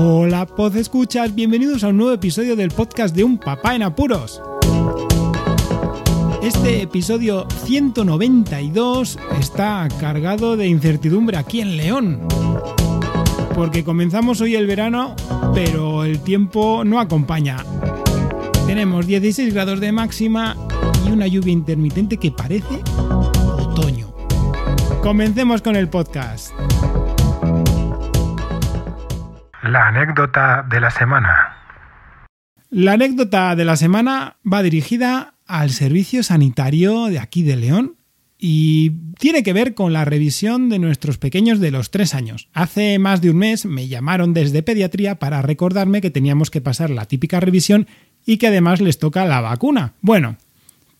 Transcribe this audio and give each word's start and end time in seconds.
Hola, 0.00 0.46
Pod 0.46 0.76
Escuchas, 0.76 1.34
bienvenidos 1.34 1.82
a 1.82 1.88
un 1.88 1.96
nuevo 1.96 2.12
episodio 2.12 2.54
del 2.54 2.70
podcast 2.70 3.16
de 3.16 3.24
Un 3.24 3.36
Papá 3.36 3.74
en 3.74 3.82
Apuros. 3.82 4.40
Este 6.40 6.82
episodio 6.82 7.48
192 7.64 9.18
está 9.40 9.88
cargado 9.98 10.56
de 10.56 10.68
incertidumbre 10.68 11.36
aquí 11.36 11.60
en 11.62 11.76
León. 11.76 12.20
Porque 13.56 13.82
comenzamos 13.82 14.40
hoy 14.40 14.54
el 14.54 14.68
verano, 14.68 15.16
pero 15.52 16.04
el 16.04 16.20
tiempo 16.20 16.84
no 16.84 17.00
acompaña. 17.00 17.64
Tenemos 18.68 19.04
16 19.04 19.52
grados 19.52 19.80
de 19.80 19.90
máxima 19.90 20.56
y 21.04 21.10
una 21.10 21.26
lluvia 21.26 21.52
intermitente 21.52 22.18
que 22.18 22.30
parece 22.30 22.82
otoño. 23.58 24.06
Comencemos 25.02 25.60
con 25.60 25.74
el 25.74 25.88
podcast. 25.88 26.52
La 29.70 29.88
anécdota 29.88 30.64
de 30.66 30.80
la 30.80 30.90
semana. 30.90 31.54
La 32.70 32.92
anécdota 32.92 33.54
de 33.54 33.66
la 33.66 33.76
semana 33.76 34.38
va 34.50 34.62
dirigida 34.62 35.34
al 35.46 35.68
servicio 35.68 36.22
sanitario 36.22 37.08
de 37.08 37.18
aquí 37.18 37.42
de 37.42 37.56
León 37.56 37.96
y 38.38 38.92
tiene 39.18 39.42
que 39.42 39.52
ver 39.52 39.74
con 39.74 39.92
la 39.92 40.06
revisión 40.06 40.70
de 40.70 40.78
nuestros 40.78 41.18
pequeños 41.18 41.60
de 41.60 41.70
los 41.70 41.90
tres 41.90 42.14
años. 42.14 42.48
Hace 42.54 42.98
más 42.98 43.20
de 43.20 43.30
un 43.30 43.36
mes 43.36 43.66
me 43.66 43.88
llamaron 43.88 44.32
desde 44.32 44.62
pediatría 44.62 45.16
para 45.18 45.42
recordarme 45.42 46.00
que 46.00 46.10
teníamos 46.10 46.50
que 46.50 46.62
pasar 46.62 46.88
la 46.88 47.04
típica 47.04 47.38
revisión 47.38 47.88
y 48.24 48.38
que 48.38 48.46
además 48.46 48.80
les 48.80 48.98
toca 48.98 49.26
la 49.26 49.42
vacuna. 49.42 49.92
Bueno, 50.00 50.38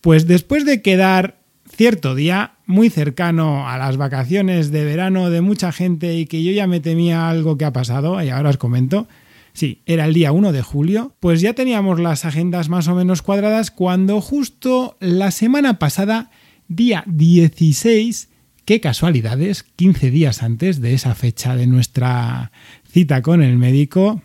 pues 0.03 0.27
después 0.27 0.67
de 0.67 0.83
quedar 0.83 1.38
cierto 1.79 2.17
día 2.17 2.55
muy 2.67 2.91
cercano 2.91 3.69
a 3.69 3.79
las 3.79 3.97
vacaciones 3.97 4.73
de 4.73 4.85
verano 4.85 5.31
de 5.31 5.43
mucha 5.43 5.71
gente 5.71 6.19
y 6.19 6.27
que 6.27 6.43
yo 6.43 6.51
ya 6.51 6.67
me 6.67 6.81
temía 6.81 7.31
algo 7.31 7.57
que 7.57 7.65
ha 7.65 7.73
pasado 7.73 8.21
y 8.21 8.31
ahora 8.31 8.51
os 8.51 8.57
comento, 8.57 9.07
sí, 9.53 9.81
era 9.87 10.05
el 10.05 10.13
día 10.13 10.33
1 10.33 10.51
de 10.51 10.63
julio, 10.63 11.15
pues 11.21 11.41
ya 11.41 11.53
teníamos 11.53 12.01
las 12.01 12.25
agendas 12.25 12.69
más 12.69 12.89
o 12.89 12.97
menos 12.97 13.23
cuadradas 13.23 13.71
cuando 13.71 14.21
justo 14.21 14.97
la 14.99 15.31
semana 15.31 15.79
pasada, 15.79 16.33
día 16.67 17.05
16, 17.07 18.29
qué 18.65 18.81
casualidades, 18.81 19.63
15 19.63 20.11
días 20.11 20.43
antes 20.43 20.81
de 20.81 20.95
esa 20.95 21.15
fecha 21.15 21.55
de 21.55 21.69
nuestra 21.69 22.51
cita 22.91 23.23
con 23.23 23.41
el 23.41 23.57
médico, 23.57 24.21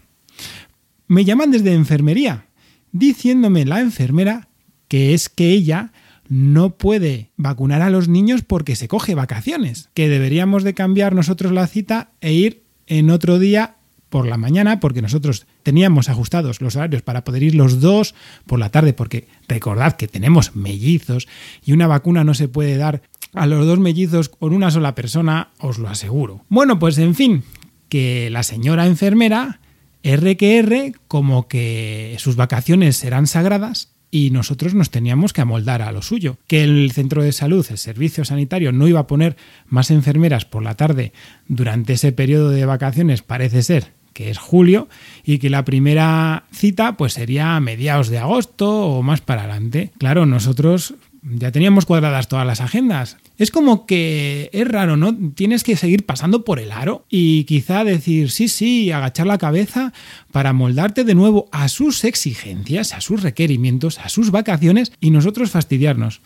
me 1.08 1.23
llaman 1.23 1.52
desde 1.52 1.76
enfermería, 1.76 2.48
diciéndome 2.92 3.64
la 3.66 3.80
enfermera 3.80 4.48
que 4.88 5.14
es 5.14 5.30
que 5.30 5.52
ella 5.52 5.92
no 6.30 6.72
puede 6.72 7.32
vacunar 7.38 7.82
a 7.82 7.90
los 7.90 8.08
niños 8.08 8.42
porque 8.42 8.76
se 8.76 8.88
coge 8.88 9.16
vacaciones, 9.16 9.90
que 9.94 10.10
deberíamos 10.10 10.64
de 10.64 10.74
cambiar 10.74 11.14
nosotros 11.14 11.52
la 11.52 11.68
cita 11.68 12.12
e 12.22 12.34
ir 12.34 12.64
en 12.88 13.10
otro 13.10 13.40
día 13.40 13.76
por 14.10 14.28
la 14.28 14.38
mañana, 14.38 14.80
porque 14.80 15.02
nosotros 15.02 15.48
teníamos 15.64 16.08
ajustados 16.08 16.62
los 16.62 16.76
horarios 16.76 17.02
para 17.02 17.24
poder 17.24 17.42
ir 17.42 17.56
los 17.56 17.82
dos 17.82 18.14
por 18.46 18.60
la 18.60 18.70
tarde, 18.70 18.94
porque 18.94 19.28
recordad 19.48 19.94
que 19.94 20.08
tenemos 20.08 20.56
mellizos 20.56 21.28
y 21.66 21.72
una 21.72 21.88
vacuna 21.88 22.24
no 22.24 22.36
se 22.36 22.48
puede 22.48 22.78
dar 22.78 23.02
a 23.34 23.48
los 23.48 23.66
dos 23.66 23.80
mellizos 23.80 24.30
con 24.30 24.54
una 24.54 24.70
sola 24.70 24.94
persona, 24.94 25.50
os 25.58 25.80
lo 25.80 25.90
aseguro. 25.90 26.46
Bueno, 26.50 26.78
pues 26.78 27.00
en 27.00 27.16
fin, 27.16 27.44
que 27.90 28.30
la 28.30 28.44
señora 28.44 28.86
enfermera, 28.86 29.60
R 30.04 30.38
que 30.38 30.60
R, 30.60 30.94
como 31.08 31.48
que 31.48 32.16
sus 32.20 32.36
vacaciones 32.36 32.98
serán 32.98 33.26
sagradas 33.26 33.92
y 34.14 34.30
nosotros 34.30 34.75
nos 34.75 34.92
teníamos 34.92 35.33
que 35.33 35.42
amoldar 35.42 35.81
a 35.81 35.92
lo 35.92 36.03
suyo. 36.03 36.38
Que 36.45 36.64
el 36.64 36.92
centro 36.92 37.23
de 37.23 37.31
salud, 37.31 37.66
el 37.72 37.80
servicio 37.80 38.23
sanitario, 38.23 38.72
no 38.72 38.88
iba 38.88 39.00
a 39.00 39.08
poner 39.08 39.36
más 39.66 39.89
enfermeras 39.89 40.45
por 40.45 40.61
la 40.61 40.75
tarde 40.75 41.14
durante 41.47 41.94
ese 41.94 42.11
periodo 42.11 42.52
de 42.52 42.67
vacaciones, 42.67 43.23
parece 43.23 43.64
ser 43.64 43.92
que 44.14 44.30
es 44.30 44.38
julio, 44.38 44.88
y 45.25 45.39
que 45.39 45.50
la 45.50 45.66
primera 45.66 46.44
cita 46.52 46.95
pues 46.95 47.14
sería 47.14 47.55
a 47.55 47.59
mediados 47.59 48.09
de 48.09 48.20
agosto 48.20 48.86
o 48.86 49.02
más 49.02 49.21
para 49.21 49.45
adelante. 49.45 49.92
Claro, 49.98 50.27
nosotros 50.27 50.93
ya 51.23 51.52
teníamos 51.52 51.86
cuadradas 51.86 52.28
todas 52.28 52.45
las 52.45 52.61
agendas. 52.61 53.17
Es 53.38 53.50
como 53.52 53.86
que 53.86 54.50
es 54.54 54.67
raro, 54.67 54.98
¿no? 54.98 55.16
Tienes 55.36 55.64
que 55.64 55.78
seguir 55.78 56.06
pasando 56.06 56.44
por 56.44 56.60
el 56.60 56.72
aro 56.72 57.06
y 57.10 57.45
quizá 57.45 57.84
decir 57.84 58.30
sí, 58.30 58.48
sí, 58.48 58.92
agachar 58.92 59.28
la 59.28 59.38
cabeza 59.38 59.94
para 60.32 60.54
moldarte 60.54 61.04
de 61.04 61.16
nuevo 61.16 61.48
a 61.52 61.70
sus 61.70 62.04
exigencias, 62.04 62.94
a 62.94 63.02
sus 63.02 63.23
requerimientos, 63.23 64.00
a 64.00 64.10
sus 64.10 64.32
vacaciones 64.32 64.92
y 65.00 65.12
nosotros 65.12 65.52
fastidiarnos. 65.52 66.22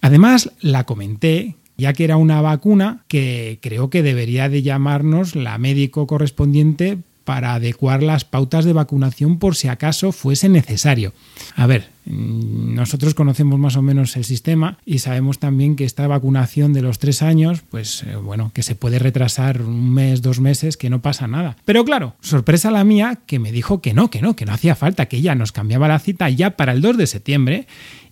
Además, 0.00 0.52
la 0.60 0.84
comenté 0.84 1.56
ya 1.76 1.92
que 1.94 2.04
era 2.04 2.16
una 2.16 2.40
vacuna 2.40 3.04
que 3.08 3.58
creo 3.62 3.90
que 3.90 4.02
debería 4.02 4.48
de 4.48 4.62
llamarnos 4.62 5.34
la 5.34 5.58
médico 5.58 6.06
correspondiente 6.06 6.98
para 7.24 7.54
adecuar 7.54 8.02
las 8.02 8.24
pautas 8.24 8.64
de 8.64 8.72
vacunación 8.72 9.38
por 9.38 9.56
si 9.56 9.68
acaso 9.68 10.12
fuese 10.12 10.48
necesario. 10.48 11.12
A 11.56 11.66
ver, 11.66 11.91
nosotros 12.04 13.14
conocemos 13.14 13.58
más 13.58 13.76
o 13.76 13.82
menos 13.82 14.16
el 14.16 14.24
sistema 14.24 14.78
y 14.84 14.98
sabemos 14.98 15.38
también 15.38 15.76
que 15.76 15.84
esta 15.84 16.06
vacunación 16.06 16.72
de 16.72 16.82
los 16.82 16.98
tres 16.98 17.22
años, 17.22 17.62
pues 17.70 18.02
eh, 18.02 18.16
bueno, 18.16 18.50
que 18.54 18.62
se 18.62 18.74
puede 18.74 18.98
retrasar 18.98 19.62
un 19.62 19.92
mes, 19.92 20.22
dos 20.22 20.40
meses, 20.40 20.76
que 20.76 20.90
no 20.90 21.00
pasa 21.00 21.28
nada. 21.28 21.56
Pero 21.64 21.84
claro, 21.84 22.16
sorpresa 22.20 22.70
la 22.70 22.84
mía 22.84 23.20
que 23.26 23.38
me 23.38 23.52
dijo 23.52 23.80
que 23.80 23.94
no, 23.94 24.10
que 24.10 24.20
no, 24.20 24.34
que 24.34 24.46
no 24.46 24.52
hacía 24.52 24.74
falta, 24.74 25.06
que 25.06 25.18
ella 25.18 25.34
nos 25.34 25.52
cambiaba 25.52 25.88
la 25.88 25.98
cita 25.98 26.28
ya 26.28 26.56
para 26.56 26.72
el 26.72 26.80
2 26.80 26.96
de 26.96 27.06
septiembre 27.06 27.66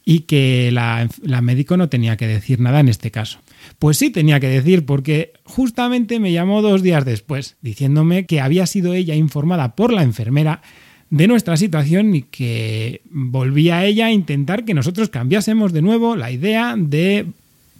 y 0.04 0.20
que 0.20 0.70
la, 0.72 1.08
la 1.22 1.40
médico 1.40 1.76
no 1.76 1.88
tenía 1.88 2.16
que 2.16 2.26
decir 2.26 2.60
nada 2.60 2.80
en 2.80 2.88
este 2.88 3.10
caso. 3.10 3.40
Pues 3.78 3.98
sí 3.98 4.10
tenía 4.10 4.40
que 4.40 4.48
decir, 4.48 4.86
porque 4.86 5.32
justamente 5.44 6.20
me 6.20 6.32
llamó 6.32 6.62
dos 6.62 6.82
días 6.82 7.04
después, 7.04 7.56
diciéndome 7.60 8.26
que 8.26 8.40
había 8.40 8.66
sido 8.66 8.94
ella 8.94 9.14
informada 9.14 9.74
por 9.74 9.92
la 9.92 10.02
enfermera 10.02 10.62
de 11.10 11.26
nuestra 11.26 11.56
situación 11.56 12.14
y 12.14 12.22
que 12.22 13.02
volvía 13.10 13.84
ella 13.84 14.06
a 14.06 14.12
intentar 14.12 14.64
que 14.64 14.74
nosotros 14.74 15.08
cambiásemos 15.08 15.72
de 15.72 15.82
nuevo 15.82 16.16
la 16.16 16.30
idea 16.30 16.74
de 16.78 17.26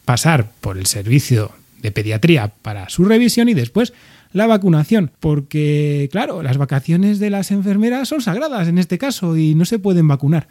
pasar 0.05 0.51
por 0.61 0.77
el 0.77 0.87
servicio 0.87 1.53
de 1.81 1.93
pediatría 1.93 2.53
para 2.63 2.89
su 2.89 3.05
revisión 3.05 3.49
y 3.49 3.55
después 3.55 3.93
la 4.33 4.47
vacunación, 4.47 5.11
porque 5.19 6.09
claro, 6.13 6.43
las 6.43 6.57
vacaciones 6.57 7.19
de 7.19 7.31
las 7.31 7.51
enfermeras 7.51 8.09
son 8.09 8.21
sagradas 8.21 8.69
en 8.69 8.79
este 8.79 8.99
caso 8.99 9.37
y 9.37 9.55
no 9.55 9.65
se 9.65 9.79
pueden 9.79 10.07
vacunar. 10.07 10.47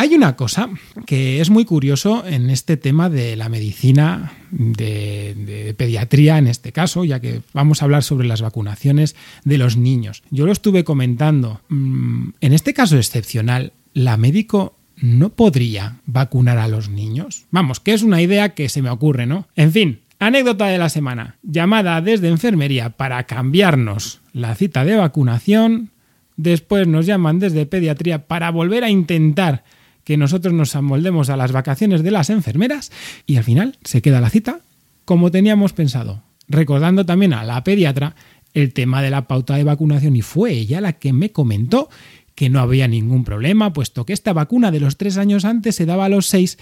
Hay 0.00 0.14
una 0.14 0.36
cosa 0.36 0.70
que 1.06 1.40
es 1.40 1.50
muy 1.50 1.64
curioso 1.64 2.24
en 2.24 2.50
este 2.50 2.76
tema 2.76 3.10
de 3.10 3.34
la 3.34 3.48
medicina, 3.48 4.32
de, 4.52 5.74
pediatría 5.76 6.38
en 6.38 6.46
este 6.46 6.70
caso, 6.70 7.04
ya 7.04 7.18
que 7.18 7.42
vamos 7.52 7.82
a 7.82 7.86
hablar 7.86 8.04
sobre 8.04 8.28
las 8.28 8.40
vacunaciones 8.40 9.16
de 9.42 9.58
los 9.58 9.76
niños. 9.76 10.22
Yo 10.30 10.46
lo 10.46 10.52
estuve 10.52 10.84
comentando. 10.84 11.62
Mm, 11.68 12.28
en 12.40 12.52
este 12.52 12.74
caso 12.74 12.96
excepcional, 12.96 13.72
¿la 13.92 14.16
médico 14.16 14.76
no 14.98 15.30
podría 15.30 15.96
vacunar 16.06 16.58
a 16.58 16.68
los 16.68 16.88
niños? 16.88 17.46
Vamos, 17.50 17.80
que 17.80 17.92
es 17.92 18.04
una 18.04 18.22
idea 18.22 18.50
que 18.50 18.68
se 18.68 18.82
me 18.82 18.90
ocurre, 18.90 19.26
¿no? 19.26 19.48
En 19.56 19.72
fin, 19.72 20.02
Anécdota 20.20 20.66
de 20.66 20.78
la 20.78 20.90
semana. 20.90 21.38
Llamada 21.42 22.00
desde 22.02 22.28
enfermería 22.28 22.90
para 22.90 23.24
cambiarnos 23.24 24.20
la 24.32 24.54
cita 24.54 24.84
de 24.84 24.94
vacunación. 24.94 25.90
Después 26.36 26.86
nos 26.86 27.04
llaman 27.04 27.40
desde 27.40 27.66
pediatría 27.66 28.28
para 28.28 28.52
volver 28.52 28.84
a 28.84 28.90
intentar 28.90 29.64
que 30.08 30.16
nosotros 30.16 30.54
nos 30.54 30.74
amoldemos 30.74 31.28
a 31.28 31.36
las 31.36 31.52
vacaciones 31.52 32.02
de 32.02 32.10
las 32.10 32.30
enfermeras 32.30 32.90
y 33.26 33.36
al 33.36 33.44
final 33.44 33.76
se 33.84 34.00
queda 34.00 34.22
la 34.22 34.30
cita 34.30 34.60
como 35.04 35.30
teníamos 35.30 35.74
pensado. 35.74 36.22
Recordando 36.48 37.04
también 37.04 37.34
a 37.34 37.44
la 37.44 37.62
pediatra 37.62 38.16
el 38.54 38.72
tema 38.72 39.02
de 39.02 39.10
la 39.10 39.28
pauta 39.28 39.56
de 39.56 39.64
vacunación 39.64 40.16
y 40.16 40.22
fue 40.22 40.52
ella 40.52 40.80
la 40.80 40.94
que 40.94 41.12
me 41.12 41.30
comentó 41.30 41.90
que 42.34 42.48
no 42.48 42.60
había 42.60 42.88
ningún 42.88 43.22
problema, 43.22 43.74
puesto 43.74 44.06
que 44.06 44.14
esta 44.14 44.32
vacuna 44.32 44.70
de 44.70 44.80
los 44.80 44.96
tres 44.96 45.18
años 45.18 45.44
antes 45.44 45.76
se 45.76 45.84
daba 45.84 46.06
a 46.06 46.08
los 46.08 46.24
seis 46.24 46.56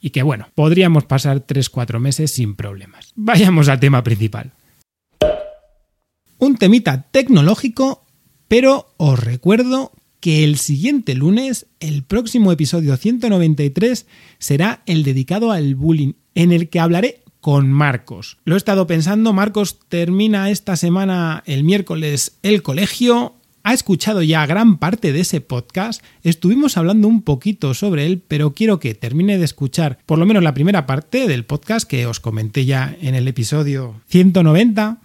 y 0.00 0.10
que 0.10 0.22
bueno, 0.22 0.46
podríamos 0.54 1.04
pasar 1.04 1.40
tres, 1.40 1.70
cuatro 1.70 1.98
meses 1.98 2.30
sin 2.30 2.54
problemas. 2.54 3.10
Vayamos 3.16 3.68
al 3.68 3.80
tema 3.80 4.04
principal. 4.04 4.52
Un 6.38 6.56
temita 6.56 7.06
tecnológico, 7.10 8.04
pero 8.46 8.94
os 8.96 9.18
recuerdo 9.18 9.90
que 10.22 10.44
el 10.44 10.56
siguiente 10.56 11.16
lunes, 11.16 11.66
el 11.80 12.04
próximo 12.04 12.52
episodio 12.52 12.96
193, 12.96 14.06
será 14.38 14.84
el 14.86 15.02
dedicado 15.02 15.50
al 15.50 15.74
bullying, 15.74 16.12
en 16.36 16.52
el 16.52 16.68
que 16.68 16.78
hablaré 16.78 17.22
con 17.40 17.72
Marcos. 17.72 18.38
Lo 18.44 18.54
he 18.54 18.56
estado 18.56 18.86
pensando, 18.86 19.32
Marcos 19.32 19.80
termina 19.88 20.48
esta 20.48 20.76
semana 20.76 21.42
el 21.44 21.64
miércoles 21.64 22.38
el 22.44 22.62
colegio, 22.62 23.34
ha 23.64 23.74
escuchado 23.74 24.22
ya 24.22 24.46
gran 24.46 24.78
parte 24.78 25.12
de 25.12 25.20
ese 25.20 25.40
podcast, 25.40 26.04
estuvimos 26.22 26.76
hablando 26.76 27.08
un 27.08 27.22
poquito 27.22 27.74
sobre 27.74 28.06
él, 28.06 28.22
pero 28.26 28.54
quiero 28.54 28.78
que 28.78 28.94
termine 28.94 29.38
de 29.38 29.44
escuchar 29.44 29.98
por 30.06 30.20
lo 30.20 30.26
menos 30.26 30.44
la 30.44 30.54
primera 30.54 30.86
parte 30.86 31.26
del 31.26 31.44
podcast 31.44 31.88
que 31.88 32.06
os 32.06 32.20
comenté 32.20 32.64
ya 32.64 32.96
en 33.00 33.16
el 33.16 33.26
episodio 33.26 34.00
190. 34.06 34.98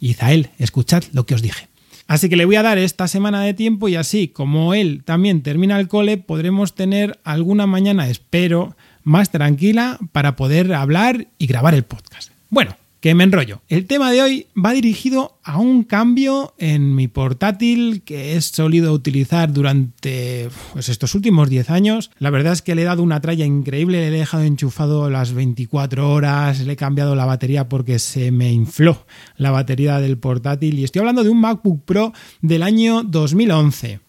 Izael, 0.00 0.50
escuchad 0.58 1.04
lo 1.12 1.26
que 1.26 1.36
os 1.36 1.42
dije. 1.42 1.68
Así 2.06 2.28
que 2.28 2.36
le 2.36 2.44
voy 2.44 2.56
a 2.56 2.62
dar 2.62 2.78
esta 2.78 3.08
semana 3.08 3.42
de 3.42 3.54
tiempo 3.54 3.88
y 3.88 3.96
así 3.96 4.28
como 4.28 4.74
él 4.74 5.02
también 5.04 5.42
termina 5.42 5.78
el 5.80 5.88
cole, 5.88 6.18
podremos 6.18 6.74
tener 6.74 7.18
alguna 7.24 7.66
mañana, 7.66 8.08
espero, 8.08 8.76
más 9.02 9.30
tranquila 9.30 9.98
para 10.12 10.36
poder 10.36 10.72
hablar 10.74 11.28
y 11.38 11.46
grabar 11.46 11.74
el 11.74 11.84
podcast. 11.84 12.30
Bueno, 12.50 12.76
que 13.04 13.14
me 13.14 13.24
enrollo. 13.24 13.60
El 13.68 13.86
tema 13.86 14.10
de 14.10 14.22
hoy 14.22 14.46
va 14.56 14.72
dirigido 14.72 15.38
a 15.44 15.58
un 15.58 15.84
cambio 15.84 16.54
en 16.56 16.94
mi 16.94 17.06
portátil 17.06 18.02
que 18.02 18.34
he 18.34 18.40
solido 18.40 18.94
utilizar 18.94 19.52
durante 19.52 20.48
pues, 20.72 20.88
estos 20.88 21.14
últimos 21.14 21.50
10 21.50 21.68
años. 21.68 22.10
La 22.18 22.30
verdad 22.30 22.54
es 22.54 22.62
que 22.62 22.74
le 22.74 22.80
he 22.80 22.86
dado 22.86 23.02
una 23.02 23.20
tralla 23.20 23.44
increíble, 23.44 24.00
le 24.00 24.08
he 24.08 24.20
dejado 24.20 24.44
enchufado 24.44 25.10
las 25.10 25.34
24 25.34 26.10
horas, 26.10 26.60
le 26.60 26.72
he 26.72 26.76
cambiado 26.76 27.14
la 27.14 27.26
batería 27.26 27.68
porque 27.68 27.98
se 27.98 28.30
me 28.30 28.50
infló 28.50 29.04
la 29.36 29.50
batería 29.50 30.00
del 30.00 30.16
portátil 30.16 30.78
y 30.78 30.84
estoy 30.84 31.00
hablando 31.00 31.24
de 31.24 31.28
un 31.28 31.42
MacBook 31.42 31.84
Pro 31.84 32.14
del 32.40 32.62
año 32.62 33.02
2011. 33.02 34.00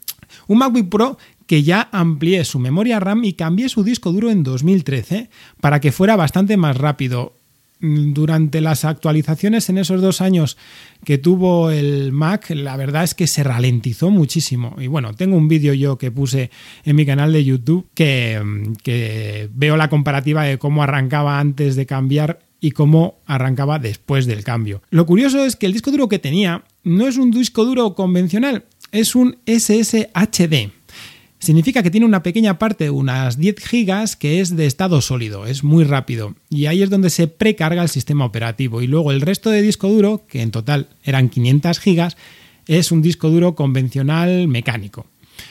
Un 0.48 0.58
MacBook 0.58 0.88
Pro 0.88 1.18
que 1.48 1.64
ya 1.64 1.90
amplié 1.92 2.44
su 2.46 2.60
memoria 2.60 3.00
RAM 3.00 3.24
y 3.24 3.34
cambié 3.34 3.70
su 3.70 3.84
disco 3.84 4.12
duro 4.12 4.30
en 4.30 4.44
2013 4.44 5.30
para 5.62 5.80
que 5.80 5.92
fuera 5.92 6.16
bastante 6.16 6.58
más 6.58 6.78
rápido. 6.78 7.35
Durante 7.80 8.62
las 8.62 8.86
actualizaciones 8.86 9.70
en 9.70 9.78
esos 9.78 10.02
dos 10.02 10.22
años 10.22 10.58
que 11.04 11.18
tuvo 11.18 11.72
el 11.72 12.12
Mac, 12.14 12.50
la 12.52 12.78
verdad 12.78 13.04
es 13.04 13.14
que 13.14 13.28
se 13.28 13.44
ralentizó 13.44 14.10
muchísimo. 14.10 14.76
Y 14.80 14.88
bueno, 14.88 15.14
tengo 15.14 15.36
un 15.36 15.48
vídeo 15.48 15.74
yo 15.74 15.98
que 15.98 16.10
puse 16.10 16.52
en 16.86 16.96
mi 16.96 17.06
canal 17.06 17.34
de 17.34 17.44
YouTube 17.44 17.88
que, 17.94 18.42
que 18.82 19.50
veo 19.54 19.78
la 19.78 19.90
comparativa 19.90 20.44
de 20.44 20.58
cómo 20.58 20.84
arrancaba 20.84 21.40
antes 21.40 21.76
de 21.76 21.86
cambiar 21.86 22.40
y 22.62 22.72
cómo 22.72 23.20
arrancaba 23.26 23.78
después 23.78 24.26
del 24.26 24.44
cambio. 24.44 24.82
Lo 24.90 25.06
curioso 25.06 25.46
es 25.46 25.56
que 25.56 25.66
el 25.66 25.74
disco 25.74 25.92
duro 25.92 26.10
que 26.10 26.18
tenía 26.20 26.64
no 26.84 27.08
es 27.08 27.18
un 27.18 27.30
disco 27.30 27.66
duro 27.66 27.94
convencional, 27.94 28.66
es 28.92 29.16
un 29.16 29.38
SSHD. 29.46 30.72
Significa 31.40 31.84
que 31.84 31.92
tiene 31.92 32.06
una 32.06 32.24
pequeña 32.24 32.58
parte, 32.58 32.90
unas 32.90 33.38
10 33.38 33.64
gigas, 33.64 34.16
que 34.16 34.40
es 34.40 34.56
de 34.56 34.66
estado 34.66 35.02
sólido, 35.02 35.46
es 35.46 35.64
muy 35.64 35.84
rápido. 35.84 36.36
Y 36.50 36.66
ahí 36.66 36.82
es 36.82 36.90
donde 36.90 37.10
se 37.10 37.28
precarga 37.28 37.84
el 37.84 37.90
sistema 37.90 38.26
operativo. 38.26 38.82
Y 38.82 38.88
luego 38.88 39.12
el 39.12 39.22
resto 39.22 39.50
de 39.52 39.62
disco 39.62 39.90
duro, 39.90 40.26
que 40.28 40.42
en 40.42 40.52
total 40.52 40.88
eran 41.04 41.30
500 41.30 41.80
gigas, 41.80 42.18
es 42.68 42.92
un 42.92 43.02
disco 43.02 43.30
duro 43.30 43.54
convencional 43.54 44.48
mecánico. 44.48 45.06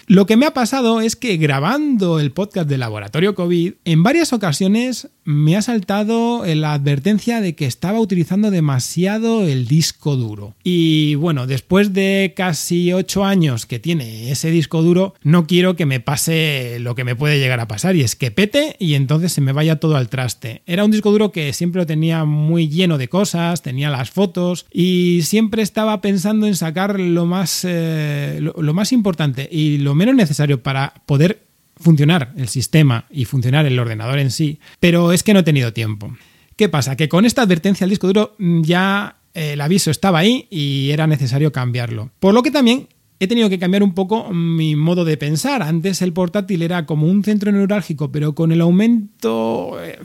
Lo 0.07 0.27
que 0.27 0.37
me 0.37 0.47
ha 0.47 0.55
pasado 0.55 1.01
es 1.01 1.17
que 1.17 1.37
grabando 1.37 2.19
el 2.19 2.33
podcast 2.33 2.69
de 2.69 2.79
Laboratorio 2.79 3.35
COVID, 3.35 3.75
en 3.85 4.03
varias 4.03 4.33
ocasiones 4.33 5.09
me 5.25 5.56
ha 5.56 5.62
saltado 5.62 6.44
la 6.47 6.75
advertencia 6.75 7.41
de 7.41 7.55
que 7.55 7.67
estaba 7.67 8.00
utilizando 8.00 8.50
demasiado 8.50 9.47
el 9.47 9.67
disco 9.67 10.17
duro. 10.17 10.55
Y 10.62 11.15
bueno, 11.17 11.47
después 11.47 11.93
de 11.93 12.35
casi 12.37 12.93
8 12.93 13.25
años 13.25 13.67
que 13.67 13.79
tiene 13.79 14.31
ese 14.31 14.50
disco 14.50 14.82
duro, 14.82 15.15
no 15.23 15.47
quiero 15.47 15.76
que 15.76 15.87
me 15.87 16.00
pase 16.00 16.79
lo 16.81 16.94
que 16.94 17.05
me 17.05 17.17
puede 17.17 17.38
llegar 17.38 17.61
a 17.61 17.69
pasar 17.69 17.97
y 17.97 18.03
es 18.03 18.17
que 18.17 18.31
pete 18.31 18.76
y 18.79 18.94
entonces 18.94 19.32
se 19.32 19.41
me 19.41 19.53
vaya 19.53 19.76
todo 19.76 19.97
al 19.97 20.09
traste. 20.09 20.62
Era 20.67 20.85
un 20.85 20.91
disco 20.91 21.11
duro 21.11 21.32
que 21.32 21.53
siempre 21.53 21.81
lo 21.81 21.87
tenía 21.87 22.25
muy 22.25 22.69
lleno 22.69 22.99
de 22.99 23.09
cosas, 23.09 23.62
tenía 23.62 23.91
las 23.91 24.11
fotos 24.11 24.67
y 24.73 25.21
siempre 25.23 25.62
estaba 25.62 26.00
pensando 26.00 26.47
en 26.47 26.56
sacar 26.56 27.00
lo 27.00 27.26
más, 27.26 27.65
eh, 27.65 28.41
lo 28.41 28.75
más 28.75 28.93
importante 28.93 29.49
y 29.50 29.79
lo 29.79 29.94
menos 29.94 30.15
necesario 30.15 30.62
para 30.62 30.94
poder 31.06 31.54
funcionar 31.76 32.32
el 32.37 32.49
sistema 32.49 33.06
y 33.11 33.25
funcionar 33.25 33.67
el 33.67 33.79
ordenador 33.79 34.19
en 34.19 34.31
sí, 34.31 34.59
pero 34.81 35.12
es 35.12 35.23
que 35.23 35.35
no 35.35 35.41
he 35.41 35.44
tenido 35.44 35.73
tiempo. 35.73 36.17
¿Qué 36.56 36.69
pasa? 36.69 36.97
Que 36.97 37.09
con 37.09 37.25
esta 37.25 37.43
advertencia 37.43 37.85
al 37.85 37.91
disco 37.91 38.06
duro 38.06 38.35
mm, 38.38 38.62
ya 38.62 39.17
eh, 39.35 39.53
el 39.55 39.61
aviso 39.61 39.91
estaba 39.91 40.21
ahí 40.21 40.47
y 40.50 40.91
era 40.91 41.06
necesario 41.06 41.53
cambiarlo. 41.53 42.11
Por 42.21 42.35
lo 42.35 42.43
que 42.43 42.50
también 42.50 42.88
he 43.21 43.26
tenido 43.26 43.49
que 43.49 43.59
cambiar 43.59 43.82
un 43.82 43.94
poco 43.94 44.31
mi 44.32 44.76
modo 44.76 45.05
de 45.05 45.17
pensar. 45.17 45.62
Antes 45.62 46.03
el 46.03 46.12
portátil 46.12 46.62
era 46.62 46.87
como 46.87 47.06
un 47.06 47.25
centro 47.25 47.50
neurálgico, 47.53 48.12
pero 48.12 48.35
con 48.35 48.53
el 48.53 48.61
aumento 48.61 49.82
eh, 49.82 49.99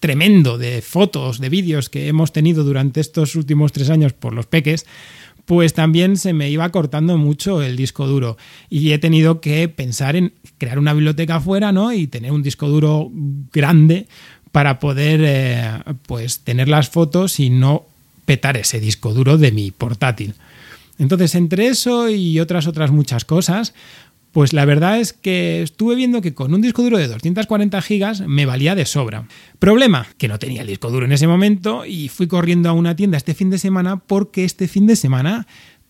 tremendo 0.00 0.58
de 0.58 0.82
fotos, 0.82 1.40
de 1.40 1.48
vídeos 1.48 1.88
que 1.88 2.08
hemos 2.08 2.32
tenido 2.32 2.64
durante 2.64 3.00
estos 3.00 3.34
últimos 3.34 3.72
tres 3.72 3.90
años 3.90 4.12
por 4.12 4.34
los 4.34 4.46
peques, 4.46 4.86
pues 5.48 5.72
también 5.72 6.18
se 6.18 6.34
me 6.34 6.50
iba 6.50 6.68
cortando 6.68 7.16
mucho 7.16 7.62
el 7.62 7.74
disco 7.74 8.06
duro 8.06 8.36
y 8.68 8.92
he 8.92 8.98
tenido 8.98 9.40
que 9.40 9.66
pensar 9.70 10.14
en 10.14 10.34
crear 10.58 10.78
una 10.78 10.92
biblioteca 10.92 11.36
afuera, 11.36 11.72
¿no? 11.72 11.90
Y 11.90 12.06
tener 12.06 12.32
un 12.32 12.42
disco 12.42 12.68
duro 12.68 13.10
grande 13.50 14.08
para 14.52 14.78
poder 14.78 15.22
eh, 15.24 15.82
pues 16.06 16.40
tener 16.40 16.68
las 16.68 16.90
fotos 16.90 17.40
y 17.40 17.48
no 17.48 17.86
petar 18.26 18.58
ese 18.58 18.78
disco 18.78 19.14
duro 19.14 19.38
de 19.38 19.50
mi 19.50 19.70
portátil. 19.70 20.34
Entonces, 20.98 21.34
entre 21.34 21.68
eso 21.68 22.10
y 22.10 22.40
otras 22.40 22.66
otras 22.66 22.90
muchas 22.90 23.24
cosas, 23.24 23.72
pues 24.32 24.52
la 24.52 24.64
verdad 24.64 25.00
es 25.00 25.12
que 25.12 25.62
estuve 25.62 25.94
viendo 25.94 26.20
que 26.20 26.34
con 26.34 26.52
un 26.52 26.60
disco 26.60 26.82
duro 26.82 26.98
de 26.98 27.08
240 27.08 27.80
gigas 27.82 28.20
me 28.20 28.46
valía 28.46 28.74
de 28.74 28.84
sobra. 28.84 29.26
Problema, 29.58 30.06
que 30.18 30.28
no 30.28 30.38
tenía 30.38 30.62
el 30.62 30.68
disco 30.68 30.90
duro 30.90 31.06
en 31.06 31.12
ese 31.12 31.26
momento 31.26 31.84
y 31.86 32.08
fui 32.08 32.26
corriendo 32.26 32.68
a 32.68 32.72
una 32.72 32.94
tienda 32.94 33.16
este 33.16 33.34
fin 33.34 33.50
de 33.50 33.58
semana 33.58 33.96
porque 33.96 34.44
este 34.44 34.68
fin 34.68 34.86
de 34.86 34.96
semana 34.96 35.46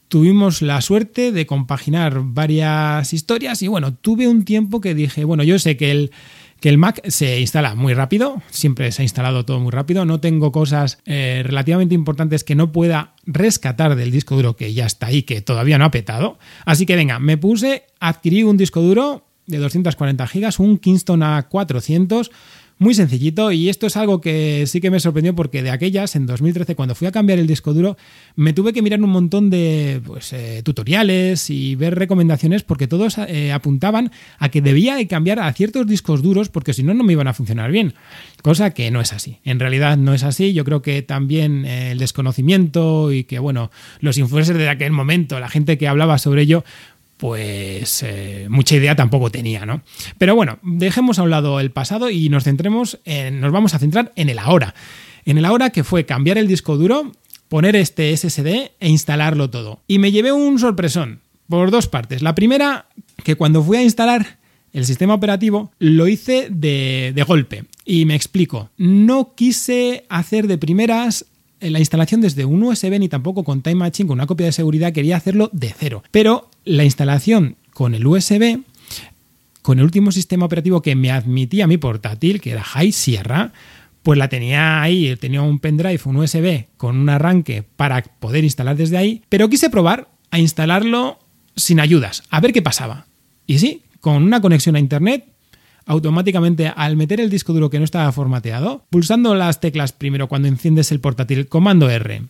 tuvimos 0.08 0.62
la 0.62 0.81
suerte 0.81 1.32
de 1.32 1.46
compaginar 1.46 2.20
varias 2.25 3.12
historias 3.12 3.62
y 3.62 3.69
bueno, 3.69 3.94
tuve 3.94 4.26
un 4.26 4.44
tiempo 4.44 4.81
que 4.81 4.94
dije, 4.94 5.25
bueno, 5.25 5.43
yo 5.43 5.58
sé 5.58 5.76
que 5.76 5.91
el 5.91 6.11
que 6.60 6.69
el 6.69 6.78
Mac 6.78 7.00
se 7.08 7.40
instala 7.40 7.75
muy 7.75 7.94
rápido, 7.94 8.43
siempre 8.50 8.90
se 8.93 9.02
ha 9.02 9.05
instalado 9.05 9.44
todo 9.44 9.60
muy 9.60 9.70
rápido, 9.70 10.05
no 10.05 10.20
tengo 10.20 10.50
cosas 10.50 10.99
eh, 11.06 11.43
relativamente 11.44 11.94
importantes 11.94 12.44
que 12.44 12.55
no 12.55 12.72
pueda 12.72 13.14
rescatar 13.26 13.94
del 13.96 14.10
disco 14.10 14.37
duro 14.37 14.56
que 14.56 14.75
ya 14.75 14.87
está 14.87 15.06
ahí, 15.06 15.22
que 15.22 15.40
todavía 15.40 15.78
no 15.78 15.84
ha 15.84 15.90
petado. 15.90 16.38
Así 16.64 16.87
que 16.87 16.96
venga, 16.96 17.19
me 17.19 17.37
puse, 17.37 17.84
adquirí 18.00 18.43
un 18.43 18.56
disco 18.56 18.81
duro 18.81 19.25
de 19.46 19.58
240 19.58 20.26
GB, 20.26 20.60
un 20.60 20.78
Kingston 20.78 21.20
A400 21.20 22.31
muy 22.79 22.95
sencillito 22.95 23.51
y 23.53 23.69
esto 23.69 23.87
es 23.87 23.97
algo 23.97 24.21
que 24.21 24.65
sí 24.67 24.81
que 24.81 24.91
me 24.91 25.01
sorprendió 25.01 25.35
porque 25.35 25.63
de 25.63 25.71
aquellas, 25.71 26.15
en 26.17 26.27
2013, 26.27 26.77
cuando 26.77 26.95
fui 26.95 27.07
a 27.07 27.13
cambiar 27.13 27.39
el 27.39 27.47
disco 27.47 27.75
duro, 27.75 27.97
me 28.37 28.53
tuve 28.53 28.73
que 28.73 28.83
mirar 28.83 29.03
un 29.03 29.11
montón 29.11 29.51
de 29.51 30.01
pues, 30.05 30.33
eh, 30.33 30.63
tutoriales 30.65 31.51
y 31.51 31.75
ver 31.75 31.97
recomendaciones 31.97 32.63
porque 32.63 32.87
todos 32.87 33.19
eh, 33.19 33.53
apuntaban 33.53 34.13
a 34.39 34.49
que 34.49 34.63
debía 34.63 35.05
cambiar 35.09 35.41
a 35.41 35.53
ciertos 35.53 35.87
discos 35.87 36.23
duros 36.23 36.49
porque 36.49 36.73
si 36.73 36.83
no, 36.83 36.95
no 36.95 37.05
me 37.05 37.13
iban 37.13 37.29
a 37.29 37.35
funcionar 37.35 37.71
bien. 37.71 37.95
Cosa 38.43 38.71
que 38.71 38.91
no 38.91 39.01
es 39.01 39.13
así. 39.13 39.39
En 39.45 39.59
realidad 39.59 39.97
no 39.97 40.15
es 40.15 40.23
así. 40.23 40.53
Yo 40.53 40.65
creo 40.65 40.83
que 40.83 41.03
también 41.03 41.65
eh, 41.65 41.93
el 41.93 41.99
desconocimiento 41.99 43.13
y 43.13 43.25
que, 43.25 43.39
bueno, 43.39 43.71
los 44.01 44.19
influencers 44.19 44.59
de 44.59 44.69
aquel 44.69 44.93
momento, 44.93 45.41
la 45.41 45.49
gente 45.49 45.79
que 45.79 45.89
hablaba 45.89 46.19
sobre 46.19 46.43
ello, 46.43 46.65
pues 47.19 48.03
eh, 48.05 48.47
mucha 48.49 48.76
idea 48.76 48.97
tampoco 48.97 49.31
tenía, 49.31 49.67
¿no? 49.67 49.82
Pero 50.17 50.35
bueno, 50.35 50.59
dejemos 50.62 51.19
a 51.19 51.25
un 51.25 51.31
lado 51.31 51.61
el 51.61 51.73
pasado 51.73 52.11
y 52.11 52.29
nos 52.31 52.44
centremos 52.44 53.00
en, 53.05 53.41
nos 53.41 53.53
vamos 53.53 53.75
a 53.75 53.79
centrar 53.79 54.12
en 54.17 54.31
el 54.31 54.38
ahora. 54.38 54.75
En 55.25 55.37
el 55.37 55.44
ahora 55.44 55.70
que 55.70 55.85
fue 55.85 56.06
cambiar 56.06 56.38
el 56.38 56.47
disco 56.47 56.76
duro, 56.79 57.12
poner 57.49 57.76
este 57.76 58.17
SSD 58.17 58.70
e 58.79 58.88
instalarlo 58.88 59.50
todo. 59.50 59.82
Y 59.89 59.98
me 59.98 60.13
llevé 60.13 60.32
un 60.32 60.58
sorpresón 60.58 61.20
por 61.48 61.70
dos 61.70 61.89
partes. 61.89 62.22
La 62.22 62.34
primera, 62.34 62.87
que 63.25 63.34
cuando 63.34 63.63
fui 63.63 63.77
a 63.77 63.82
instalar 63.82 64.39
el 64.72 64.87
sistema 64.87 65.15
operativo, 65.15 65.72
lo 65.81 66.06
hice 66.06 66.48
de, 66.51 67.13
de 67.15 67.22
golpe. 67.25 67.65
Y 67.84 68.05
me 68.05 68.15
explico. 68.15 68.70
No 68.77 69.34
quise 69.34 70.05
hacer 70.08 70.46
de 70.46 70.56
primeras 70.56 71.27
la 71.60 71.79
instalación 71.79 72.20
desde 72.20 72.44
un 72.44 72.62
USB 72.62 72.98
ni 72.98 73.08
tampoco 73.08 73.44
con 73.44 73.62
Time 73.62 73.77
Machine, 73.77 74.06
con 74.06 74.19
una 74.19 74.27
copia 74.27 74.46
de 74.46 74.53
seguridad, 74.53 74.93
quería 74.93 75.17
hacerlo 75.17 75.50
de 75.53 75.74
cero. 75.77 76.03
Pero 76.10 76.50
la 76.65 76.84
instalación 76.84 77.56
con 77.72 77.94
el 77.94 78.06
USB, 78.06 78.60
con 79.62 79.79
el 79.79 79.84
último 79.84 80.12
sistema 80.12 80.46
operativo 80.46 80.82
que 80.82 80.94
me 80.94 81.10
admitía 81.10 81.67
mi 81.67 81.77
portátil, 81.77 82.41
que 82.41 82.53
era 82.53 82.62
High 82.62 82.93
Sierra, 82.93 83.53
pues 84.03 84.19
la 84.19 84.29
tenía 84.29 84.81
ahí, 84.81 85.15
tenía 85.17 85.43
un 85.43 85.58
pendrive, 85.58 86.00
un 86.05 86.17
USB 86.17 86.67
con 86.77 86.96
un 86.96 87.08
arranque 87.08 87.62
para 87.62 88.03
poder 88.03 88.44
instalar 88.44 88.77
desde 88.77 88.96
ahí, 88.96 89.22
pero 89.29 89.48
quise 89.48 89.70
probar 89.70 90.08
a 90.31 90.38
instalarlo 90.38 91.19
sin 91.56 91.81
ayudas, 91.81 92.22
a 92.31 92.41
ver 92.41 92.53
qué 92.53 92.62
pasaba. 92.62 93.06
Y 93.46 93.58
sí, 93.58 93.82
con 94.00 94.22
una 94.22 94.41
conexión 94.41 94.77
a 94.77 94.79
internet 94.79 95.27
automáticamente 95.89 96.69
al 96.69 96.97
meter 96.97 97.19
el 97.19 97.31
disco 97.31 97.53
duro 97.53 97.71
que 97.71 97.79
no 97.79 97.85
estaba 97.85 98.13
formateado, 98.13 98.85
pulsando 98.91 99.35
las 99.35 99.59
teclas 99.59 99.93
primero 99.93 100.29
cuando 100.29 100.47
enciendes 100.47 100.93
el 100.93 101.01
portátil, 101.01 101.49
comando 101.49 101.89
R, 101.89 102.23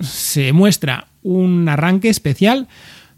se 0.00 0.52
muestra 0.52 1.08
un 1.22 1.68
arranque 1.68 2.08
especial 2.08 2.68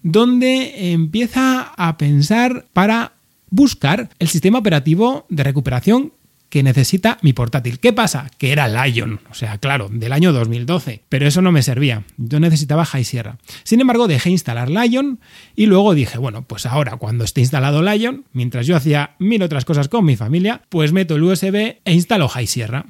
donde 0.03 0.93
empieza 0.93 1.73
a 1.76 1.99
pensar 1.99 2.67
para 2.73 3.12
buscar 3.50 4.09
el 4.19 4.29
sistema 4.29 4.59
operativo 4.59 5.26
de 5.29 5.45
recuperación 5.45 6.12
que 6.54 6.62
necesita 6.62 7.18
mi 7.20 7.32
portátil. 7.32 7.80
¿Qué 7.80 7.92
pasa? 7.92 8.30
Que 8.38 8.52
era 8.52 8.68
Lion, 8.68 9.18
o 9.28 9.34
sea, 9.34 9.58
claro, 9.58 9.88
del 9.90 10.12
año 10.12 10.32
2012, 10.32 11.02
pero 11.08 11.26
eso 11.26 11.42
no 11.42 11.50
me 11.50 11.64
servía. 11.64 12.04
Yo 12.16 12.38
necesitaba 12.38 12.84
High 12.84 13.02
Sierra. 13.02 13.38
Sin 13.64 13.80
embargo, 13.80 14.06
dejé 14.06 14.30
instalar 14.30 14.70
Lion 14.70 15.18
y 15.56 15.66
luego 15.66 15.94
dije, 15.94 16.16
bueno, 16.16 16.42
pues 16.46 16.66
ahora 16.66 16.96
cuando 16.96 17.25
esté 17.25 17.40
instalado 17.40 17.82
Lion, 17.82 18.26
mientras 18.32 18.68
yo 18.68 18.76
hacía 18.76 19.16
mil 19.18 19.42
otras 19.42 19.64
cosas 19.64 19.88
con 19.88 20.04
mi 20.04 20.14
familia, 20.14 20.62
pues 20.68 20.92
meto 20.92 21.16
el 21.16 21.25
USB 21.25 21.78
e 21.84 21.92
instalo 21.92 22.28
High 22.28 22.46
Sierra. 22.46 22.87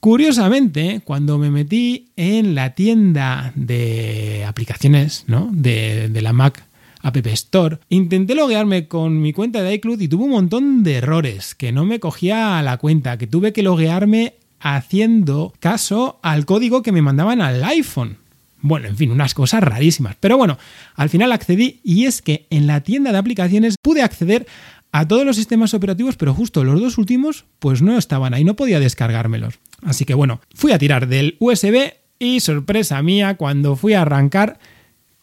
Curiosamente, 0.00 1.00
cuando 1.04 1.38
me 1.38 1.52
metí 1.52 2.08
en 2.16 2.56
la 2.56 2.74
tienda 2.74 3.52
de 3.54 4.44
aplicaciones 4.44 5.22
¿no? 5.28 5.48
de, 5.52 6.08
de 6.08 6.22
la 6.22 6.32
Mac 6.32 6.65
App 7.06 7.26
Store. 7.28 7.78
Intenté 7.88 8.34
loguearme 8.34 8.88
con 8.88 9.20
mi 9.20 9.32
cuenta 9.32 9.62
de 9.62 9.74
iCloud 9.74 10.00
y 10.00 10.08
tuve 10.08 10.24
un 10.24 10.30
montón 10.30 10.82
de 10.82 10.96
errores, 10.96 11.54
que 11.54 11.70
no 11.70 11.84
me 11.84 12.00
cogía 12.00 12.58
a 12.58 12.62
la 12.62 12.78
cuenta, 12.78 13.16
que 13.16 13.26
tuve 13.26 13.52
que 13.52 13.62
loguearme 13.62 14.34
haciendo 14.58 15.54
caso 15.60 16.18
al 16.22 16.46
código 16.46 16.82
que 16.82 16.92
me 16.92 17.02
mandaban 17.02 17.40
al 17.40 17.62
iPhone. 17.62 18.18
Bueno, 18.60 18.88
en 18.88 18.96
fin, 18.96 19.12
unas 19.12 19.34
cosas 19.34 19.62
rarísimas. 19.62 20.16
Pero 20.18 20.36
bueno, 20.36 20.58
al 20.96 21.08
final 21.08 21.30
accedí 21.30 21.80
y 21.84 22.06
es 22.06 22.22
que 22.22 22.46
en 22.50 22.66
la 22.66 22.80
tienda 22.80 23.12
de 23.12 23.18
aplicaciones 23.18 23.76
pude 23.80 24.02
acceder 24.02 24.46
a 24.90 25.06
todos 25.06 25.24
los 25.24 25.36
sistemas 25.36 25.74
operativos, 25.74 26.16
pero 26.16 26.34
justo 26.34 26.64
los 26.64 26.80
dos 26.80 26.98
últimos 26.98 27.44
pues 27.58 27.82
no 27.82 27.98
estaban 27.98 28.34
ahí, 28.34 28.42
no 28.42 28.56
podía 28.56 28.80
descargármelos. 28.80 29.60
Así 29.82 30.04
que 30.04 30.14
bueno, 30.14 30.40
fui 30.54 30.72
a 30.72 30.78
tirar 30.78 31.06
del 31.06 31.36
USB 31.38 31.92
y 32.18 32.40
sorpresa 32.40 33.02
mía, 33.02 33.36
cuando 33.36 33.76
fui 33.76 33.92
a 33.92 34.02
arrancar, 34.02 34.58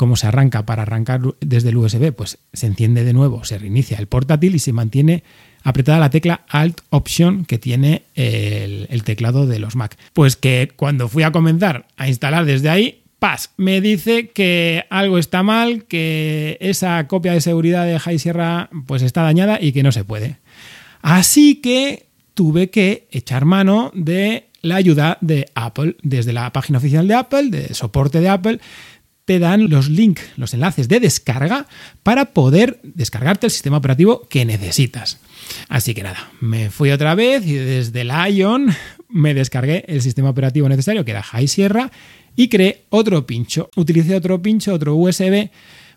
¿cómo 0.03 0.17
se 0.17 0.27
arranca 0.27 0.65
para 0.65 0.81
arrancar 0.81 1.21
desde 1.39 1.69
el 1.69 1.77
USB? 1.77 2.11
Pues 2.11 2.37
se 2.51 2.67
enciende 2.67 3.05
de 3.05 3.13
nuevo, 3.13 3.45
se 3.45 3.57
reinicia 3.57 3.97
el 3.99 4.07
portátil 4.07 4.53
y 4.53 4.59
se 4.59 4.73
mantiene 4.73 5.23
apretada 5.63 5.97
la 5.97 6.09
tecla 6.09 6.41
Alt 6.49 6.81
Option 6.89 7.45
que 7.45 7.57
tiene 7.57 8.03
el, 8.13 9.03
teclado 9.05 9.47
de 9.47 9.59
los 9.59 9.77
Mac. 9.77 9.97
Pues 10.11 10.35
que 10.35 10.73
cuando 10.75 11.07
fui 11.07 11.23
a 11.23 11.31
comenzar 11.31 11.87
a 11.95 12.09
instalar 12.09 12.43
desde 12.43 12.67
ahí, 12.67 13.03
Paz 13.19 13.51
me 13.55 13.79
dice 13.79 14.27
que 14.27 14.83
algo 14.89 15.17
está 15.17 15.41
mal, 15.41 15.85
que 15.85 16.57
esa 16.59 17.07
copia 17.07 17.31
de 17.31 17.39
seguridad 17.39 17.85
de 17.85 17.97
High 17.97 18.19
Sierra 18.19 18.69
pues 18.85 19.03
está 19.03 19.21
dañada 19.21 19.57
y 19.61 19.71
que 19.71 19.83
no 19.83 19.93
se 19.93 20.03
puede. 20.03 20.35
Así 21.01 21.61
que 21.61 22.07
tuve 22.33 22.69
que 22.69 23.07
echar 23.09 23.45
mano 23.45 23.89
de 23.95 24.49
la 24.63 24.77
ayuda 24.77 25.19
de 25.21 25.45
Apple. 25.53 25.95
Desde 26.01 26.33
la 26.33 26.51
página 26.51 26.79
oficial 26.79 27.07
de 27.07 27.13
Apple, 27.13 27.49
de 27.51 27.73
soporte 27.75 28.19
de 28.19 28.29
Apple, 28.29 28.59
te 29.25 29.39
dan 29.39 29.69
los 29.69 29.89
links, 29.89 30.23
los 30.37 30.53
enlaces 30.53 30.87
de 30.89 30.99
descarga 30.99 31.67
para 32.03 32.25
poder 32.25 32.79
descargarte 32.83 33.47
el 33.47 33.51
sistema 33.51 33.77
operativo 33.77 34.27
que 34.29 34.45
necesitas. 34.45 35.19
Así 35.69 35.93
que 35.93 36.03
nada, 36.03 36.31
me 36.41 36.69
fui 36.69 36.91
otra 36.91 37.15
vez 37.15 37.45
y 37.45 37.53
desde 37.53 38.01
el 38.01 38.11
Ion 38.35 38.73
me 39.09 39.33
descargué 39.33 39.85
el 39.87 40.01
sistema 40.01 40.29
operativo 40.29 40.67
necesario, 40.67 41.05
que 41.05 41.11
era 41.11 41.23
High 41.23 41.47
Sierra, 41.47 41.91
y 42.35 42.49
creé 42.49 42.83
otro 42.89 43.25
pincho. 43.25 43.69
Utilicé 43.75 44.15
otro 44.15 44.41
pincho, 44.41 44.73
otro 44.73 44.95
USB, 44.95 45.49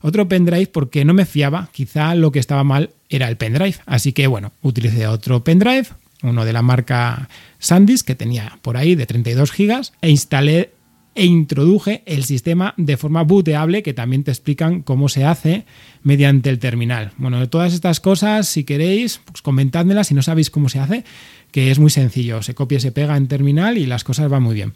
otro 0.02 0.28
pendrive 0.28 0.66
porque 0.66 1.04
no 1.04 1.14
me 1.14 1.24
fiaba. 1.24 1.70
Quizá 1.72 2.14
lo 2.14 2.30
que 2.30 2.38
estaba 2.38 2.62
mal 2.62 2.90
era 3.08 3.28
el 3.28 3.36
pendrive. 3.36 3.76
Así 3.86 4.12
que 4.12 4.26
bueno, 4.26 4.52
utilicé 4.62 5.06
otro 5.06 5.42
pendrive, 5.42 5.86
uno 6.22 6.44
de 6.44 6.52
la 6.52 6.62
marca 6.62 7.28
SanDisk 7.58 8.06
que 8.06 8.14
tenía 8.14 8.58
por 8.62 8.76
ahí 8.76 8.94
de 8.94 9.06
32 9.06 9.50
GB 9.50 9.80
e 10.02 10.10
instalé 10.10 10.70
e 11.16 11.24
introduje 11.24 12.02
el 12.06 12.24
sistema 12.24 12.74
de 12.76 12.96
forma 12.96 13.22
booteable 13.22 13.82
que 13.82 13.94
también 13.94 14.22
te 14.22 14.30
explican 14.30 14.82
cómo 14.82 15.08
se 15.08 15.24
hace 15.24 15.64
mediante 16.02 16.50
el 16.50 16.58
terminal. 16.58 17.12
Bueno, 17.16 17.40
de 17.40 17.46
todas 17.46 17.72
estas 17.72 18.00
cosas, 18.00 18.46
si 18.46 18.64
queréis, 18.64 19.20
pues 19.24 19.42
comentádmelas 19.42 20.08
si 20.08 20.14
no 20.14 20.22
sabéis 20.22 20.50
cómo 20.50 20.68
se 20.68 20.78
hace, 20.78 21.04
que 21.50 21.70
es 21.70 21.78
muy 21.78 21.90
sencillo, 21.90 22.42
se 22.42 22.54
copia 22.54 22.78
y 22.78 22.82
se 22.82 22.92
pega 22.92 23.16
en 23.16 23.28
terminal 23.28 23.78
y 23.78 23.86
las 23.86 24.04
cosas 24.04 24.28
van 24.28 24.42
muy 24.42 24.54
bien. 24.54 24.74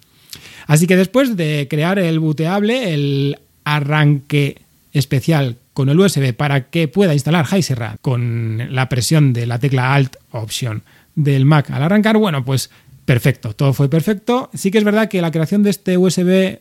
Así 0.66 0.86
que 0.86 0.96
después 0.96 1.36
de 1.36 1.66
crear 1.68 1.98
el 1.98 2.18
booteable, 2.18 2.94
el 2.94 3.38
arranque 3.64 4.62
especial 4.92 5.56
con 5.74 5.88
el 5.88 6.00
USB 6.00 6.34
para 6.34 6.70
que 6.70 6.88
pueda 6.88 7.14
instalar 7.14 7.44
High 7.44 7.62
Sierra 7.62 7.96
con 8.00 8.74
la 8.74 8.88
presión 8.88 9.32
de 9.32 9.46
la 9.46 9.58
tecla 9.58 9.94
Alt 9.94 10.16
Option 10.30 10.82
del 11.14 11.44
Mac 11.44 11.70
al 11.70 11.82
arrancar, 11.82 12.16
bueno, 12.16 12.44
pues 12.44 12.70
perfecto, 13.10 13.56
todo 13.56 13.72
fue 13.72 13.90
perfecto. 13.90 14.50
Sí 14.54 14.70
que 14.70 14.78
es 14.78 14.84
verdad 14.84 15.08
que 15.08 15.20
la 15.20 15.32
creación 15.32 15.64
de 15.64 15.70
este 15.70 15.98
USB 15.98 16.60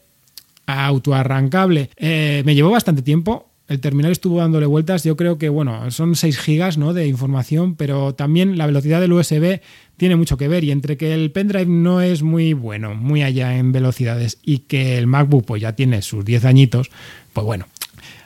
autoarrancable 0.66 1.92
eh, 1.96 2.42
me 2.44 2.56
llevó 2.56 2.72
bastante 2.72 3.04
tiempo. 3.04 3.52
El 3.68 3.80
terminal 3.82 4.12
estuvo 4.12 4.40
dándole 4.40 4.66
vueltas. 4.66 5.04
Yo 5.04 5.16
creo 5.16 5.38
que, 5.38 5.50
bueno, 5.50 5.92
son 5.92 6.16
6 6.16 6.40
gigas 6.40 6.80
¿no? 6.80 6.94
de 6.94 7.06
información, 7.06 7.76
pero 7.76 8.16
también 8.16 8.58
la 8.58 8.66
velocidad 8.66 9.00
del 9.00 9.14
USB 9.14 9.62
tiene 9.98 10.16
mucho 10.16 10.38
que 10.38 10.48
ver. 10.48 10.64
Y 10.64 10.72
entre 10.72 10.98
que 10.98 11.14
el 11.14 11.32
pendrive 11.32 11.68
no 11.68 12.02
es 12.02 12.24
muy 12.24 12.54
bueno, 12.54 12.96
muy 12.96 13.22
allá 13.22 13.56
en 13.56 13.72
velocidades, 13.72 14.40
y 14.42 14.60
que 14.60 14.98
el 14.98 15.06
MacBook 15.06 15.46
pues, 15.46 15.62
ya 15.62 15.74
tiene 15.74 16.02
sus 16.02 16.26
10 16.26 16.46
añitos, 16.46 16.90
pues 17.32 17.46
bueno, 17.46 17.68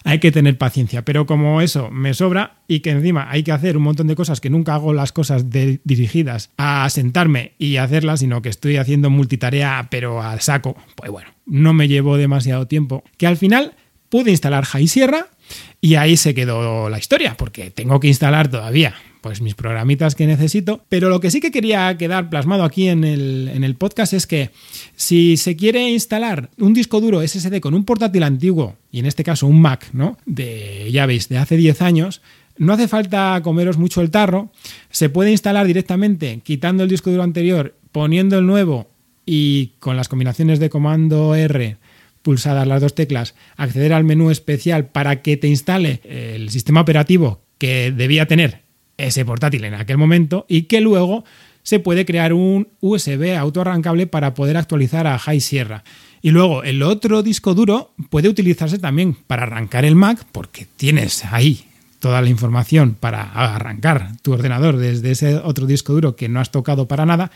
hay 0.03 0.19
que 0.19 0.31
tener 0.31 0.57
paciencia. 0.57 1.05
Pero 1.05 1.25
como 1.25 1.61
eso 1.61 1.89
me 1.91 2.13
sobra 2.13 2.57
y 2.67 2.79
que 2.81 2.91
encima 2.91 3.29
hay 3.29 3.43
que 3.43 3.51
hacer 3.51 3.77
un 3.77 3.83
montón 3.83 4.07
de 4.07 4.15
cosas 4.15 4.41
que 4.41 4.49
nunca 4.49 4.75
hago 4.75 4.93
las 4.93 5.11
cosas 5.11 5.45
dirigidas 5.49 6.51
a 6.57 6.89
sentarme 6.89 7.53
y 7.57 7.77
hacerlas, 7.77 8.19
sino 8.19 8.41
que 8.41 8.49
estoy 8.49 8.77
haciendo 8.77 9.09
multitarea 9.09 9.87
pero 9.89 10.21
al 10.21 10.41
saco, 10.41 10.75
pues 10.95 11.11
bueno, 11.11 11.29
no 11.45 11.73
me 11.73 11.87
llevo 11.87 12.17
demasiado 12.17 12.67
tiempo. 12.67 13.03
Que 13.17 13.27
al 13.27 13.37
final 13.37 13.73
pude 14.09 14.31
instalar 14.31 14.65
High 14.65 14.87
Sierra 14.87 15.27
y 15.81 15.95
ahí 15.95 16.17
se 16.17 16.33
quedó 16.33 16.89
la 16.89 16.99
historia, 16.99 17.35
porque 17.37 17.71
tengo 17.71 17.99
que 17.99 18.07
instalar 18.07 18.47
todavía 18.49 18.95
pues 19.23 19.41
mis 19.41 19.55
programitas 19.55 20.15
que 20.15 20.27
necesito. 20.27 20.83
Pero 20.89 21.07
lo 21.07 21.21
que 21.21 21.31
sí 21.31 21.39
que 21.39 21.49
quería 21.49 21.97
quedar 21.97 22.29
plasmado 22.29 22.65
aquí 22.65 22.89
en 22.89 23.05
el, 23.05 23.49
en 23.53 23.63
el 23.63 23.75
podcast 23.75 24.11
es 24.11 24.27
que 24.27 24.49
si 24.97 25.37
se 25.37 25.55
quiere 25.55 25.89
instalar 25.89 26.49
un 26.59 26.73
disco 26.73 26.99
duro 26.99 27.25
SSD 27.25 27.61
con 27.61 27.73
un 27.73 27.85
portátil 27.85 28.23
antiguo, 28.23 28.75
y 28.91 28.99
en 28.99 29.05
este 29.05 29.23
caso 29.23 29.47
un 29.47 29.61
Mac, 29.61 29.87
¿no? 29.93 30.17
De, 30.25 30.89
ya 30.91 31.05
veis, 31.05 31.29
de 31.29 31.37
hace 31.37 31.55
10 31.55 31.81
años, 31.81 32.21
no 32.57 32.73
hace 32.73 32.89
falta 32.89 33.39
comeros 33.43 33.77
mucho 33.77 34.01
el 34.01 34.11
tarro, 34.11 34.51
se 34.91 35.07
puede 35.07 35.31
instalar 35.31 35.65
directamente 35.65 36.41
quitando 36.43 36.83
el 36.83 36.89
disco 36.89 37.09
duro 37.09 37.23
anterior, 37.23 37.77
poniendo 37.93 38.37
el 38.37 38.45
nuevo 38.45 38.91
y 39.25 39.71
con 39.79 39.95
las 39.95 40.09
combinaciones 40.09 40.59
de 40.59 40.69
comando 40.69 41.33
R 41.33 41.77
pulsadas 42.23 42.67
las 42.67 42.81
dos 42.81 42.93
teclas, 42.93 43.35
acceder 43.55 43.93
al 43.93 44.03
menú 44.03 44.31
especial 44.31 44.87
para 44.87 45.21
que 45.21 45.37
te 45.37 45.47
instale 45.47 46.01
el 46.03 46.49
sistema 46.49 46.81
operativo 46.81 47.41
que 47.57 47.93
debía 47.95 48.27
tener 48.27 48.62
ese 48.97 49.25
portátil 49.25 49.63
en 49.65 49.73
aquel 49.73 49.97
momento 49.97 50.45
y 50.47 50.63
que 50.63 50.81
luego 50.81 51.23
se 51.63 51.79
puede 51.79 52.05
crear 52.05 52.33
un 52.33 52.67
USB 52.81 53.37
autoarrancable 53.37 54.07
para 54.07 54.33
poder 54.33 54.57
actualizar 54.57 55.07
a 55.07 55.17
High 55.17 55.39
Sierra. 55.39 55.83
Y 56.21 56.31
luego 56.31 56.63
el 56.63 56.83
otro 56.83 57.23
disco 57.23 57.53
duro 57.53 57.93
puede 58.09 58.29
utilizarse 58.29 58.79
también 58.79 59.15
para 59.27 59.43
arrancar 59.43 59.85
el 59.85 59.95
Mac 59.95 60.25
porque 60.31 60.67
tienes 60.77 61.25
ahí 61.25 61.65
toda 61.99 62.21
la 62.21 62.29
información 62.29 62.97
para 62.99 63.23
arrancar 63.23 64.11
tu 64.21 64.33
ordenador 64.33 64.77
desde 64.77 65.11
ese 65.11 65.35
otro 65.37 65.65
disco 65.65 65.93
duro 65.93 66.17
que 66.17 66.27
no 66.27 66.41
has 66.41 66.51
tocado 66.51 66.87
para 66.87 67.05
nada 67.05 67.31